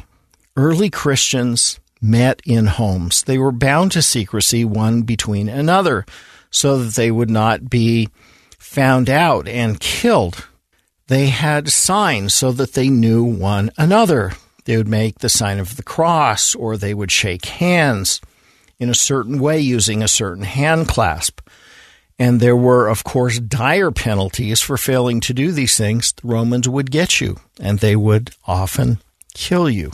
Early 0.55 0.89
Christians 0.89 1.79
met 2.01 2.41
in 2.45 2.67
homes. 2.67 3.23
They 3.23 3.37
were 3.37 3.51
bound 3.51 3.91
to 3.93 4.01
secrecy 4.01 4.65
one 4.65 5.03
between 5.03 5.49
another 5.49 6.05
so 6.49 6.77
that 6.79 6.95
they 6.95 7.09
would 7.11 7.29
not 7.29 7.69
be 7.69 8.09
found 8.59 9.09
out 9.09 9.47
and 9.47 9.79
killed, 9.79 10.47
they 11.07 11.27
had 11.27 11.69
signs 11.69 12.33
so 12.33 12.51
that 12.53 12.73
they 12.73 12.89
knew 12.89 13.23
one 13.23 13.71
another. 13.77 14.31
They 14.65 14.77
would 14.77 14.87
make 14.87 15.19
the 15.19 15.29
sign 15.29 15.59
of 15.59 15.75
the 15.75 15.83
cross 15.83 16.55
or 16.55 16.77
they 16.77 16.93
would 16.93 17.11
shake 17.11 17.45
hands 17.45 18.21
in 18.79 18.89
a 18.89 18.95
certain 18.95 19.39
way 19.39 19.59
using 19.59 20.01
a 20.01 20.07
certain 20.07 20.45
hand 20.45 20.87
clasp. 20.87 21.41
And 22.19 22.39
there 22.39 22.55
were, 22.55 22.87
of 22.87 23.03
course, 23.03 23.39
dire 23.39 23.91
penalties 23.91 24.61
for 24.61 24.77
failing 24.77 25.19
to 25.21 25.33
do 25.33 25.51
these 25.51 25.77
things. 25.77 26.13
The 26.13 26.27
Romans 26.27 26.69
would 26.69 26.91
get 26.91 27.19
you 27.19 27.37
and 27.59 27.79
they 27.79 27.95
would 27.95 28.31
often 28.45 28.99
kill 29.33 29.69
you. 29.69 29.91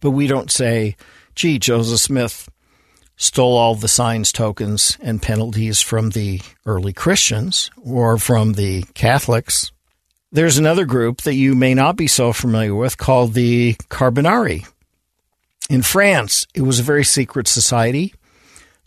But 0.00 0.12
we 0.12 0.26
don't 0.26 0.50
say, 0.50 0.96
gee, 1.34 1.58
Joseph 1.58 2.00
Smith 2.00 2.48
stole 3.16 3.58
all 3.58 3.74
the 3.74 3.88
signs, 3.88 4.32
tokens, 4.32 4.96
and 5.02 5.20
penalties 5.20 5.82
from 5.82 6.10
the 6.10 6.40
early 6.64 6.92
Christians 6.92 7.70
or 7.76 8.16
from 8.16 8.54
the 8.54 8.84
Catholics. 8.94 9.70
There's 10.30 10.58
another 10.58 10.84
group 10.84 11.22
that 11.22 11.34
you 11.34 11.54
may 11.54 11.74
not 11.74 11.96
be 11.96 12.06
so 12.06 12.32
familiar 12.32 12.74
with 12.74 12.96
called 12.96 13.34
the 13.34 13.74
Carbonari. 13.90 14.66
In 15.68 15.82
France, 15.82 16.46
it 16.54 16.62
was 16.62 16.78
a 16.78 16.84
very 16.84 17.04
secret 17.04 17.48
society. 17.48 18.14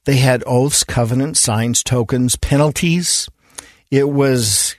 They 0.06 0.18
had 0.18 0.44
oaths, 0.48 0.84
covenants, 0.84 1.40
signs, 1.40 1.84
tokens, 1.84 2.36
penalties. 2.36 3.30
It 3.90 4.10
was 4.10 4.76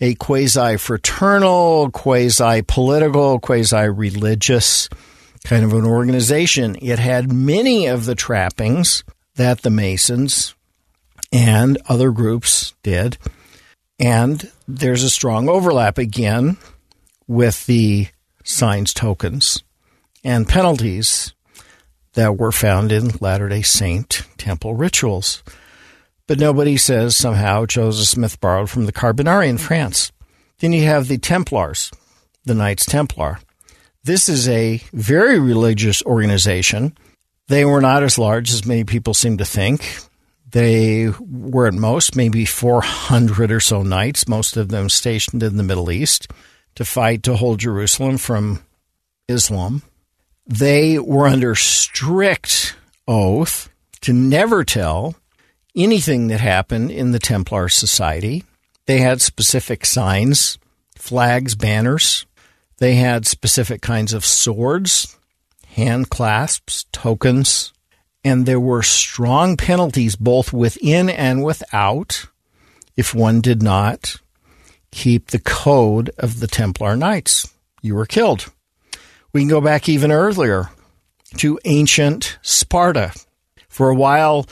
a 0.00 0.14
quasi 0.14 0.76
fraternal, 0.76 1.90
quasi 1.90 2.62
political, 2.62 3.38
quasi 3.40 3.88
religious 3.88 4.88
kind 5.44 5.64
of 5.64 5.74
an 5.74 5.84
organization. 5.84 6.76
It 6.80 6.98
had 6.98 7.30
many 7.30 7.86
of 7.86 8.06
the 8.06 8.14
trappings 8.14 9.04
that 9.36 9.62
the 9.62 9.70
Masons 9.70 10.54
and 11.30 11.78
other 11.86 12.10
groups 12.10 12.74
did. 12.82 13.18
And 14.00 14.50
there's 14.66 15.02
a 15.02 15.10
strong 15.10 15.48
overlap 15.48 15.98
again 15.98 16.56
with 17.26 17.66
the 17.66 18.08
signs 18.42 18.92
tokens 18.92 19.62
and 20.24 20.48
penalties 20.48 21.33
that 22.14 22.38
were 22.38 22.52
found 22.52 22.90
in 22.90 23.10
Latter 23.20 23.48
day 23.48 23.62
Saint 23.62 24.22
temple 24.38 24.74
rituals. 24.74 25.42
But 26.26 26.38
nobody 26.38 26.76
says 26.76 27.16
somehow 27.16 27.66
Joseph 27.66 28.08
Smith 28.08 28.40
borrowed 28.40 28.70
from 28.70 28.86
the 28.86 28.92
Carbonari 28.92 29.48
in 29.48 29.58
France. 29.58 30.10
Then 30.58 30.72
you 30.72 30.84
have 30.84 31.08
the 31.08 31.18
Templars, 31.18 31.90
the 32.44 32.54
Knights 32.54 32.86
Templar. 32.86 33.40
This 34.04 34.28
is 34.28 34.48
a 34.48 34.82
very 34.92 35.38
religious 35.38 36.02
organization. 36.02 36.96
They 37.48 37.64
were 37.64 37.80
not 37.80 38.02
as 38.02 38.18
large 38.18 38.52
as 38.52 38.64
many 38.64 38.84
people 38.84 39.12
seem 39.12 39.38
to 39.38 39.44
think. 39.44 39.98
They 40.50 41.08
were 41.20 41.66
at 41.66 41.74
most 41.74 42.16
maybe 42.16 42.44
400 42.44 43.50
or 43.50 43.60
so 43.60 43.82
knights, 43.82 44.28
most 44.28 44.56
of 44.56 44.68
them 44.68 44.88
stationed 44.88 45.42
in 45.42 45.56
the 45.56 45.62
Middle 45.62 45.90
East 45.90 46.28
to 46.76 46.84
fight 46.84 47.22
to 47.24 47.36
hold 47.36 47.60
Jerusalem 47.60 48.18
from 48.18 48.62
Islam. 49.28 49.82
They 50.46 50.98
were 50.98 51.26
under 51.26 51.54
strict 51.54 52.76
oath 53.08 53.70
to 54.02 54.12
never 54.12 54.64
tell 54.64 55.14
anything 55.74 56.26
that 56.28 56.40
happened 56.40 56.90
in 56.90 57.12
the 57.12 57.18
Templar 57.18 57.68
Society. 57.68 58.44
They 58.86 58.98
had 58.98 59.22
specific 59.22 59.86
signs, 59.86 60.58
flags, 60.96 61.54
banners. 61.54 62.26
They 62.78 62.96
had 62.96 63.26
specific 63.26 63.80
kinds 63.80 64.12
of 64.12 64.24
swords, 64.24 65.16
hand 65.68 66.10
clasps, 66.10 66.84
tokens, 66.92 67.72
and 68.22 68.44
there 68.44 68.60
were 68.60 68.82
strong 68.82 69.56
penalties 69.56 70.16
both 70.16 70.52
within 70.52 71.08
and 71.08 71.42
without 71.42 72.26
if 72.96 73.14
one 73.14 73.40
did 73.40 73.62
not 73.62 74.16
keep 74.90 75.28
the 75.28 75.40
code 75.40 76.10
of 76.18 76.40
the 76.40 76.46
Templar 76.46 76.96
Knights. 76.96 77.52
You 77.82 77.94
were 77.94 78.06
killed. 78.06 78.52
We 79.34 79.40
can 79.40 79.48
go 79.48 79.60
back 79.60 79.88
even 79.88 80.12
earlier 80.12 80.70
to 81.38 81.58
ancient 81.64 82.38
Sparta. 82.40 83.12
For 83.68 83.90
a 83.90 83.94
while, 83.94 84.46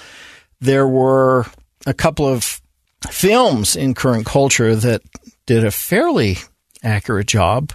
there 0.60 0.88
were 0.88 1.46
a 1.86 1.94
couple 1.94 2.26
of 2.26 2.60
films 3.08 3.76
in 3.76 3.94
current 3.94 4.26
culture 4.26 4.74
that 4.74 5.02
did 5.46 5.64
a 5.64 5.70
fairly 5.70 6.38
accurate 6.82 7.28
job 7.28 7.72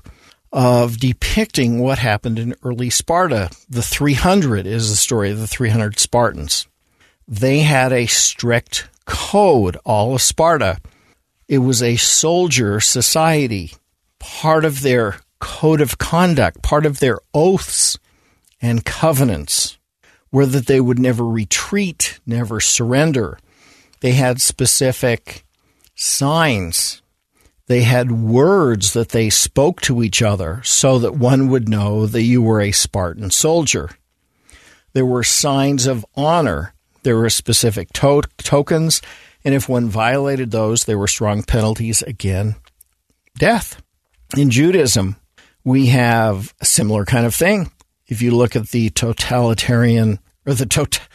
of 0.51 0.99
depicting 0.99 1.79
what 1.79 1.97
happened 1.97 2.39
in 2.39 2.55
early 2.61 2.89
Sparta. 2.89 3.51
The 3.69 3.81
300 3.81 4.67
is 4.67 4.89
the 4.89 4.97
story 4.97 5.31
of 5.31 5.39
the 5.39 5.47
300 5.47 5.99
Spartans. 5.99 6.67
They 7.25 7.59
had 7.59 7.93
a 7.93 8.07
strict 8.07 8.89
code, 9.05 9.77
all 9.85 10.13
of 10.13 10.21
Sparta. 10.21 10.79
It 11.47 11.59
was 11.59 11.81
a 11.81 11.95
soldier 11.95 12.81
society. 12.81 13.71
Part 14.19 14.65
of 14.65 14.81
their 14.81 15.19
code 15.39 15.82
of 15.82 15.98
conduct, 15.98 16.62
part 16.62 16.86
of 16.86 17.00
their 17.00 17.20
oaths 17.34 17.98
and 18.62 18.86
covenants 18.86 19.77
were 20.32 20.46
that 20.46 20.67
they 20.67 20.82
would 20.82 21.00
never 21.00 21.25
retreat, 21.25 22.20
never 22.25 22.60
surrender. 22.60 23.38
They 24.01 24.12
had 24.12 24.41
specific 24.41 25.46
signs. 25.96 27.01
They 27.67 27.82
had 27.82 28.12
words 28.12 28.94
that 28.94 29.10
they 29.10 29.29
spoke 29.29 29.82
to 29.82 30.03
each 30.03 30.22
other 30.22 30.62
so 30.63 31.00
that 31.00 31.15
one 31.15 31.50
would 31.50 31.67
know 31.67 32.06
that 32.06 32.24
you 32.24 32.41
were 32.41 32.62
a 32.62 32.72
Spartan 32.72 33.32
soldier. 33.32 33.89
There 34.94 35.06
were 35.06 35.24
signs 35.24 35.86
of 35.86 36.06
honor. 36.15 36.74
There 37.03 37.17
were 37.17 37.29
specific 37.29 37.91
to- 37.94 38.24
tokens 38.38 39.01
and 39.48 39.56
if 39.56 39.70
one 39.70 39.88
violated 39.88 40.51
those, 40.51 40.84
there 40.84 40.98
were 40.98 41.08
strong 41.08 41.41
penalties 41.41 42.01
again 42.01 42.56
death. 43.38 43.82
In 44.36 44.50
Judaism, 44.50 45.15
we 45.67 45.88
have 45.88 46.53
a 46.62 46.65
similar 46.65 47.03
kind 47.03 47.25
of 47.25 47.36
thing. 47.36 47.69
If 48.07 48.21
you 48.21 48.31
look 48.31 48.55
at 48.55 48.69
the 48.69 48.89
totalitarian 48.91 50.19
or 50.45 50.53
the 50.53 50.65
tot- 50.65 51.06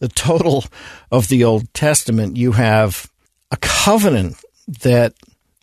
the 0.00 0.08
total 0.08 0.66
of 1.10 1.28
the 1.28 1.44
Old 1.44 1.72
Testament, 1.72 2.36
you 2.36 2.52
have 2.52 3.10
a 3.50 3.56
covenant 3.56 4.36
that 4.82 5.14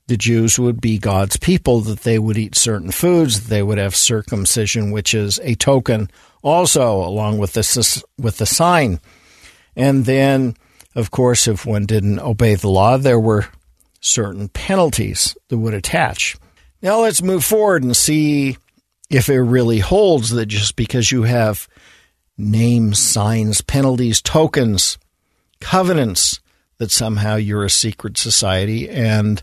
the 0.07 0.17
Jews 0.17 0.57
would 0.57 0.81
be 0.81 0.97
God's 0.97 1.37
people, 1.37 1.81
that 1.81 1.99
they 1.99 2.17
would 2.17 2.39
eat 2.39 2.55
certain 2.55 2.89
foods, 2.89 3.41
that 3.41 3.49
they 3.49 3.61
would 3.61 3.77
have 3.77 3.95
circumcision, 3.95 4.89
which 4.89 5.13
is 5.13 5.39
a 5.43 5.53
token 5.53 6.09
also 6.41 7.03
along 7.03 7.37
with 7.37 7.53
the 7.53 8.03
with 8.17 8.39
the 8.39 8.47
sign. 8.47 8.99
And 9.75 10.05
then 10.05 10.55
of 10.95 11.11
course, 11.11 11.47
if 11.47 11.67
one 11.67 11.85
didn't 11.85 12.19
obey 12.19 12.55
the 12.55 12.69
law, 12.69 12.97
there 12.97 13.19
were 13.19 13.45
certain 14.01 14.49
penalties 14.49 15.37
that 15.49 15.59
would 15.59 15.75
attach. 15.75 16.35
Now 16.81 17.01
let's 17.01 17.21
move 17.21 17.43
forward 17.43 17.83
and 17.83 17.95
see 17.95 18.57
if 19.09 19.29
it 19.29 19.41
really 19.41 19.79
holds 19.79 20.29
that 20.31 20.45
just 20.45 20.75
because 20.75 21.11
you 21.11 21.23
have 21.23 21.67
names, 22.37 22.99
signs, 22.99 23.61
penalties, 23.61 24.21
tokens, 24.21 24.97
covenants, 25.59 26.39
that 26.77 26.91
somehow 26.91 27.35
you're 27.35 27.65
a 27.65 27.69
secret 27.69 28.17
society 28.17 28.89
and 28.89 29.41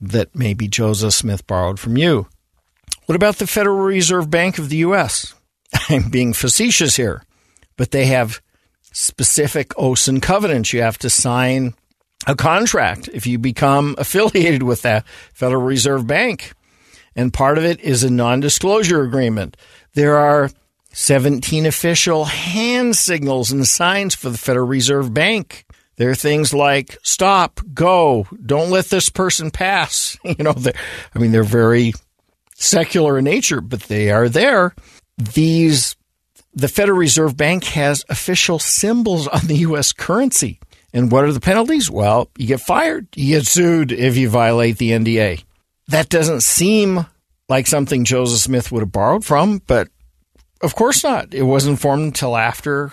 that 0.00 0.34
maybe 0.34 0.66
Joseph 0.66 1.14
Smith 1.14 1.46
borrowed 1.46 1.78
from 1.78 1.96
you. 1.96 2.26
What 3.06 3.16
about 3.16 3.36
the 3.36 3.46
Federal 3.46 3.78
Reserve 3.78 4.28
Bank 4.28 4.58
of 4.58 4.68
the 4.68 4.78
U.S.? 4.78 5.34
I'm 5.88 6.10
being 6.10 6.32
facetious 6.32 6.96
here, 6.96 7.22
but 7.76 7.92
they 7.92 8.06
have 8.06 8.40
specific 8.92 9.72
oaths 9.78 10.08
and 10.08 10.20
covenants. 10.20 10.72
You 10.72 10.82
have 10.82 10.98
to 10.98 11.10
sign 11.10 11.74
a 12.26 12.34
contract 12.34 13.08
if 13.12 13.26
you 13.26 13.38
become 13.38 13.94
affiliated 13.98 14.64
with 14.64 14.82
that 14.82 15.06
Federal 15.32 15.62
Reserve 15.62 16.06
Bank. 16.06 16.52
And 17.14 17.32
part 17.32 17.58
of 17.58 17.64
it 17.64 17.80
is 17.80 18.04
a 18.04 18.10
non 18.10 18.40
disclosure 18.40 19.02
agreement. 19.02 19.56
There 19.94 20.16
are 20.16 20.50
17 20.92 21.66
official 21.66 22.24
hand 22.24 22.96
signals 22.96 23.50
and 23.50 23.66
signs 23.66 24.14
for 24.14 24.30
the 24.30 24.38
Federal 24.38 24.66
Reserve 24.66 25.12
Bank. 25.12 25.66
There 25.96 26.10
are 26.10 26.14
things 26.14 26.54
like 26.54 26.98
stop, 27.02 27.60
go, 27.74 28.26
don't 28.44 28.70
let 28.70 28.86
this 28.86 29.10
person 29.10 29.50
pass. 29.50 30.16
You 30.24 30.44
know, 30.44 30.54
I 31.14 31.18
mean, 31.18 31.32
they're 31.32 31.44
very 31.44 31.92
secular 32.54 33.18
in 33.18 33.24
nature, 33.24 33.60
but 33.60 33.82
they 33.82 34.10
are 34.10 34.28
there. 34.28 34.74
These 35.18 35.96
the 36.54 36.68
Federal 36.68 36.98
Reserve 36.98 37.36
Bank 37.36 37.64
has 37.64 38.04
official 38.08 38.58
symbols 38.58 39.26
on 39.28 39.46
the 39.46 39.56
U.S. 39.58 39.92
currency. 39.92 40.60
And 40.92 41.10
what 41.10 41.24
are 41.24 41.32
the 41.32 41.40
penalties? 41.40 41.90
Well, 41.90 42.28
you 42.36 42.46
get 42.46 42.60
fired. 42.60 43.08
You 43.16 43.38
get 43.38 43.46
sued 43.46 43.92
if 43.92 44.16
you 44.16 44.28
violate 44.28 44.76
the 44.76 44.90
NDA. 44.90 45.44
That 45.88 46.08
doesn't 46.08 46.42
seem 46.42 47.06
like 47.48 47.66
something 47.66 48.04
Joseph 48.04 48.40
Smith 48.40 48.72
would 48.72 48.80
have 48.80 48.92
borrowed 48.92 49.24
from, 49.24 49.62
but 49.66 49.88
of 50.60 50.74
course 50.74 51.02
not. 51.04 51.34
It 51.34 51.42
wasn't 51.42 51.80
formed 51.80 52.04
until 52.04 52.36
after 52.36 52.92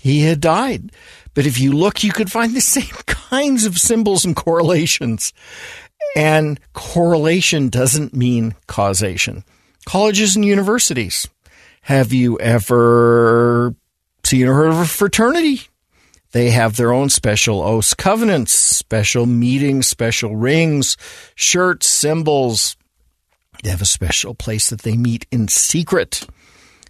he 0.00 0.22
had 0.22 0.40
died. 0.40 0.92
But 1.34 1.46
if 1.46 1.60
you 1.60 1.72
look, 1.72 2.02
you 2.02 2.12
could 2.12 2.30
find 2.30 2.54
the 2.54 2.60
same 2.76 2.94
kinds 3.06 3.64
of 3.64 3.78
symbols 3.78 4.24
and 4.24 4.34
correlations. 4.34 5.32
And 6.14 6.60
correlation 6.72 7.68
doesn't 7.68 8.14
mean 8.14 8.54
causation. 8.66 9.44
Colleges 9.84 10.34
and 10.34 10.44
universities 10.44 11.28
have 11.82 12.12
you 12.12 12.38
ever 12.40 13.74
seen 14.24 14.48
or 14.48 14.54
heard 14.54 14.70
of 14.70 14.78
a 14.80 14.86
fraternity? 14.86 15.60
They 16.36 16.50
have 16.50 16.76
their 16.76 16.92
own 16.92 17.08
special 17.08 17.62
oaths, 17.62 17.94
covenants, 17.94 18.52
special 18.52 19.24
meetings, 19.24 19.86
special 19.86 20.36
rings, 20.36 20.98
shirts, 21.34 21.88
symbols. 21.88 22.76
They 23.62 23.70
have 23.70 23.80
a 23.80 23.86
special 23.86 24.34
place 24.34 24.68
that 24.68 24.82
they 24.82 24.98
meet 24.98 25.24
in 25.32 25.48
secret. 25.48 26.26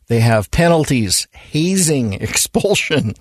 They 0.09 0.19
have 0.19 0.51
penalties, 0.51 1.29
hazing, 1.31 2.15
expulsion. 2.21 3.15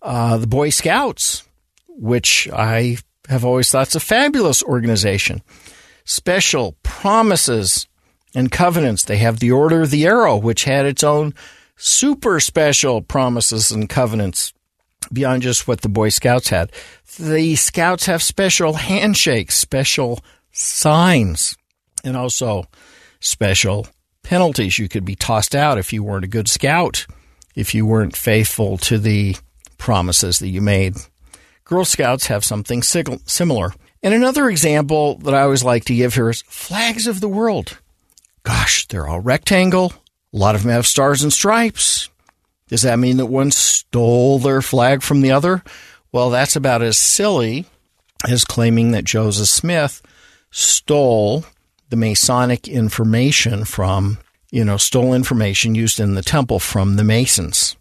Uh, 0.00 0.36
the 0.36 0.46
Boy 0.46 0.70
Scouts, 0.70 1.42
which 1.88 2.48
I 2.52 2.98
have 3.28 3.44
always 3.44 3.68
thought 3.68 3.88
is 3.88 3.96
a 3.96 4.00
fabulous 4.00 4.62
organization. 4.62 5.42
Special 6.04 6.76
promises, 6.84 7.88
and 8.36 8.52
covenants. 8.52 9.02
They 9.02 9.16
have 9.16 9.40
the 9.40 9.50
Order 9.50 9.82
of 9.82 9.90
the 9.90 10.06
Arrow, 10.06 10.36
which 10.36 10.62
had 10.62 10.86
its 10.86 11.02
own 11.02 11.34
super 11.74 12.38
special 12.38 13.02
promises 13.02 13.72
and 13.72 13.88
covenants 13.88 14.52
beyond 15.12 15.42
just 15.42 15.66
what 15.66 15.80
the 15.80 15.88
Boy 15.88 16.08
Scouts 16.08 16.48
had. 16.48 16.72
The 17.18 17.56
Scouts 17.56 18.06
have 18.06 18.22
special 18.22 18.74
handshakes, 18.74 19.56
special 19.56 20.20
signs, 20.52 21.56
and 22.04 22.16
also 22.16 22.64
special 23.20 23.86
penalties. 24.22 24.78
You 24.78 24.88
could 24.88 25.04
be 25.04 25.16
tossed 25.16 25.54
out 25.54 25.78
if 25.78 25.92
you 25.92 26.02
weren't 26.02 26.24
a 26.24 26.28
good 26.28 26.48
scout, 26.48 27.06
if 27.54 27.74
you 27.74 27.86
weren't 27.86 28.16
faithful 28.16 28.76
to 28.78 28.98
the 28.98 29.36
promises 29.78 30.38
that 30.40 30.48
you 30.48 30.60
made. 30.60 30.96
Girl 31.64 31.84
Scouts 31.84 32.26
have 32.26 32.44
something 32.44 32.82
similar. 32.82 33.72
And 34.02 34.14
another 34.14 34.48
example 34.48 35.16
that 35.18 35.34
I 35.34 35.42
always 35.42 35.64
like 35.64 35.84
to 35.86 35.94
give 35.94 36.14
here 36.14 36.30
is 36.30 36.42
flags 36.42 37.06
of 37.06 37.20
the 37.20 37.28
world. 37.28 37.78
Gosh, 38.44 38.86
they're 38.86 39.08
all 39.08 39.20
rectangle. 39.20 39.92
A 40.32 40.36
lot 40.36 40.54
of 40.54 40.62
them 40.62 40.70
have 40.70 40.86
stars 40.86 41.22
and 41.22 41.32
stripes. 41.32 42.08
Does 42.68 42.82
that 42.82 42.98
mean 42.98 43.18
that 43.18 43.26
one 43.26 43.50
stole 43.50 44.38
their 44.38 44.62
flag 44.62 45.02
from 45.02 45.20
the 45.20 45.32
other? 45.32 45.62
Well, 46.12 46.30
that's 46.30 46.56
about 46.56 46.82
as 46.82 46.98
silly 46.98 47.66
as 48.28 48.44
claiming 48.44 48.90
that 48.92 49.04
Joseph 49.04 49.48
Smith 49.48 50.02
stole 50.50 51.44
the 51.90 51.96
Masonic 51.96 52.66
information 52.66 53.64
from 53.64 54.18
you 54.50 54.64
know, 54.64 54.76
stole 54.76 55.14
information 55.14 55.74
used 55.74 56.00
in 56.00 56.14
the 56.14 56.22
temple 56.22 56.58
from 56.58 56.96
the 56.96 57.04
Masons. 57.04 57.76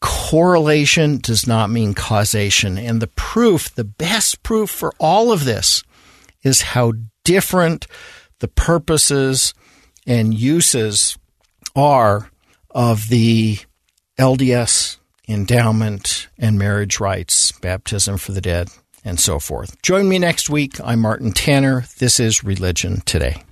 Correlation 0.00 1.18
does 1.18 1.46
not 1.46 1.70
mean 1.70 1.94
causation. 1.94 2.78
And 2.78 3.00
the 3.00 3.06
proof, 3.08 3.74
the 3.74 3.84
best 3.84 4.42
proof 4.42 4.70
for 4.70 4.92
all 4.98 5.32
of 5.32 5.44
this, 5.44 5.82
is 6.42 6.60
how 6.62 6.92
different 7.24 7.86
the 8.40 8.48
purposes 8.48 9.54
and 10.06 10.34
uses 10.34 11.16
are 11.74 12.30
of 12.70 13.08
the 13.08 13.58
LDS 14.18 14.98
endowment 15.28 16.26
and 16.38 16.58
marriage 16.58 16.98
rites, 16.98 17.52
baptism 17.52 18.18
for 18.18 18.32
the 18.32 18.40
dead, 18.40 18.68
and 19.04 19.20
so 19.20 19.38
forth. 19.38 19.80
Join 19.82 20.08
me 20.08 20.18
next 20.18 20.50
week. 20.50 20.80
I'm 20.82 21.00
Martin 21.00 21.30
Tanner. 21.30 21.84
This 21.98 22.18
is 22.18 22.42
Religion 22.42 23.02
Today. 23.02 23.42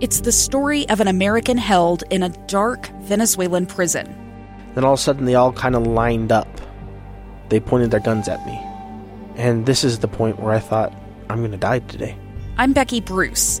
It's 0.00 0.22
the 0.22 0.32
story 0.32 0.88
of 0.88 1.00
an 1.00 1.08
American 1.08 1.58
held 1.58 2.04
in 2.08 2.22
a 2.22 2.30
dark 2.46 2.88
Venezuelan 3.02 3.66
prison. 3.66 4.06
Then 4.74 4.84
all 4.84 4.94
of 4.94 4.98
a 5.00 5.02
sudden, 5.02 5.26
they 5.26 5.34
all 5.34 5.52
kind 5.52 5.76
of 5.76 5.86
lined 5.86 6.32
up. 6.32 6.48
They 7.50 7.60
pointed 7.60 7.90
their 7.90 8.00
guns 8.00 8.26
at 8.26 8.44
me. 8.46 8.58
And 9.36 9.66
this 9.66 9.84
is 9.84 9.98
the 9.98 10.08
point 10.08 10.40
where 10.40 10.54
I 10.54 10.60
thought, 10.60 10.94
I'm 11.28 11.40
going 11.40 11.50
to 11.50 11.58
die 11.58 11.80
today. 11.80 12.16
I'm 12.56 12.72
Becky 12.72 13.02
Bruce. 13.02 13.60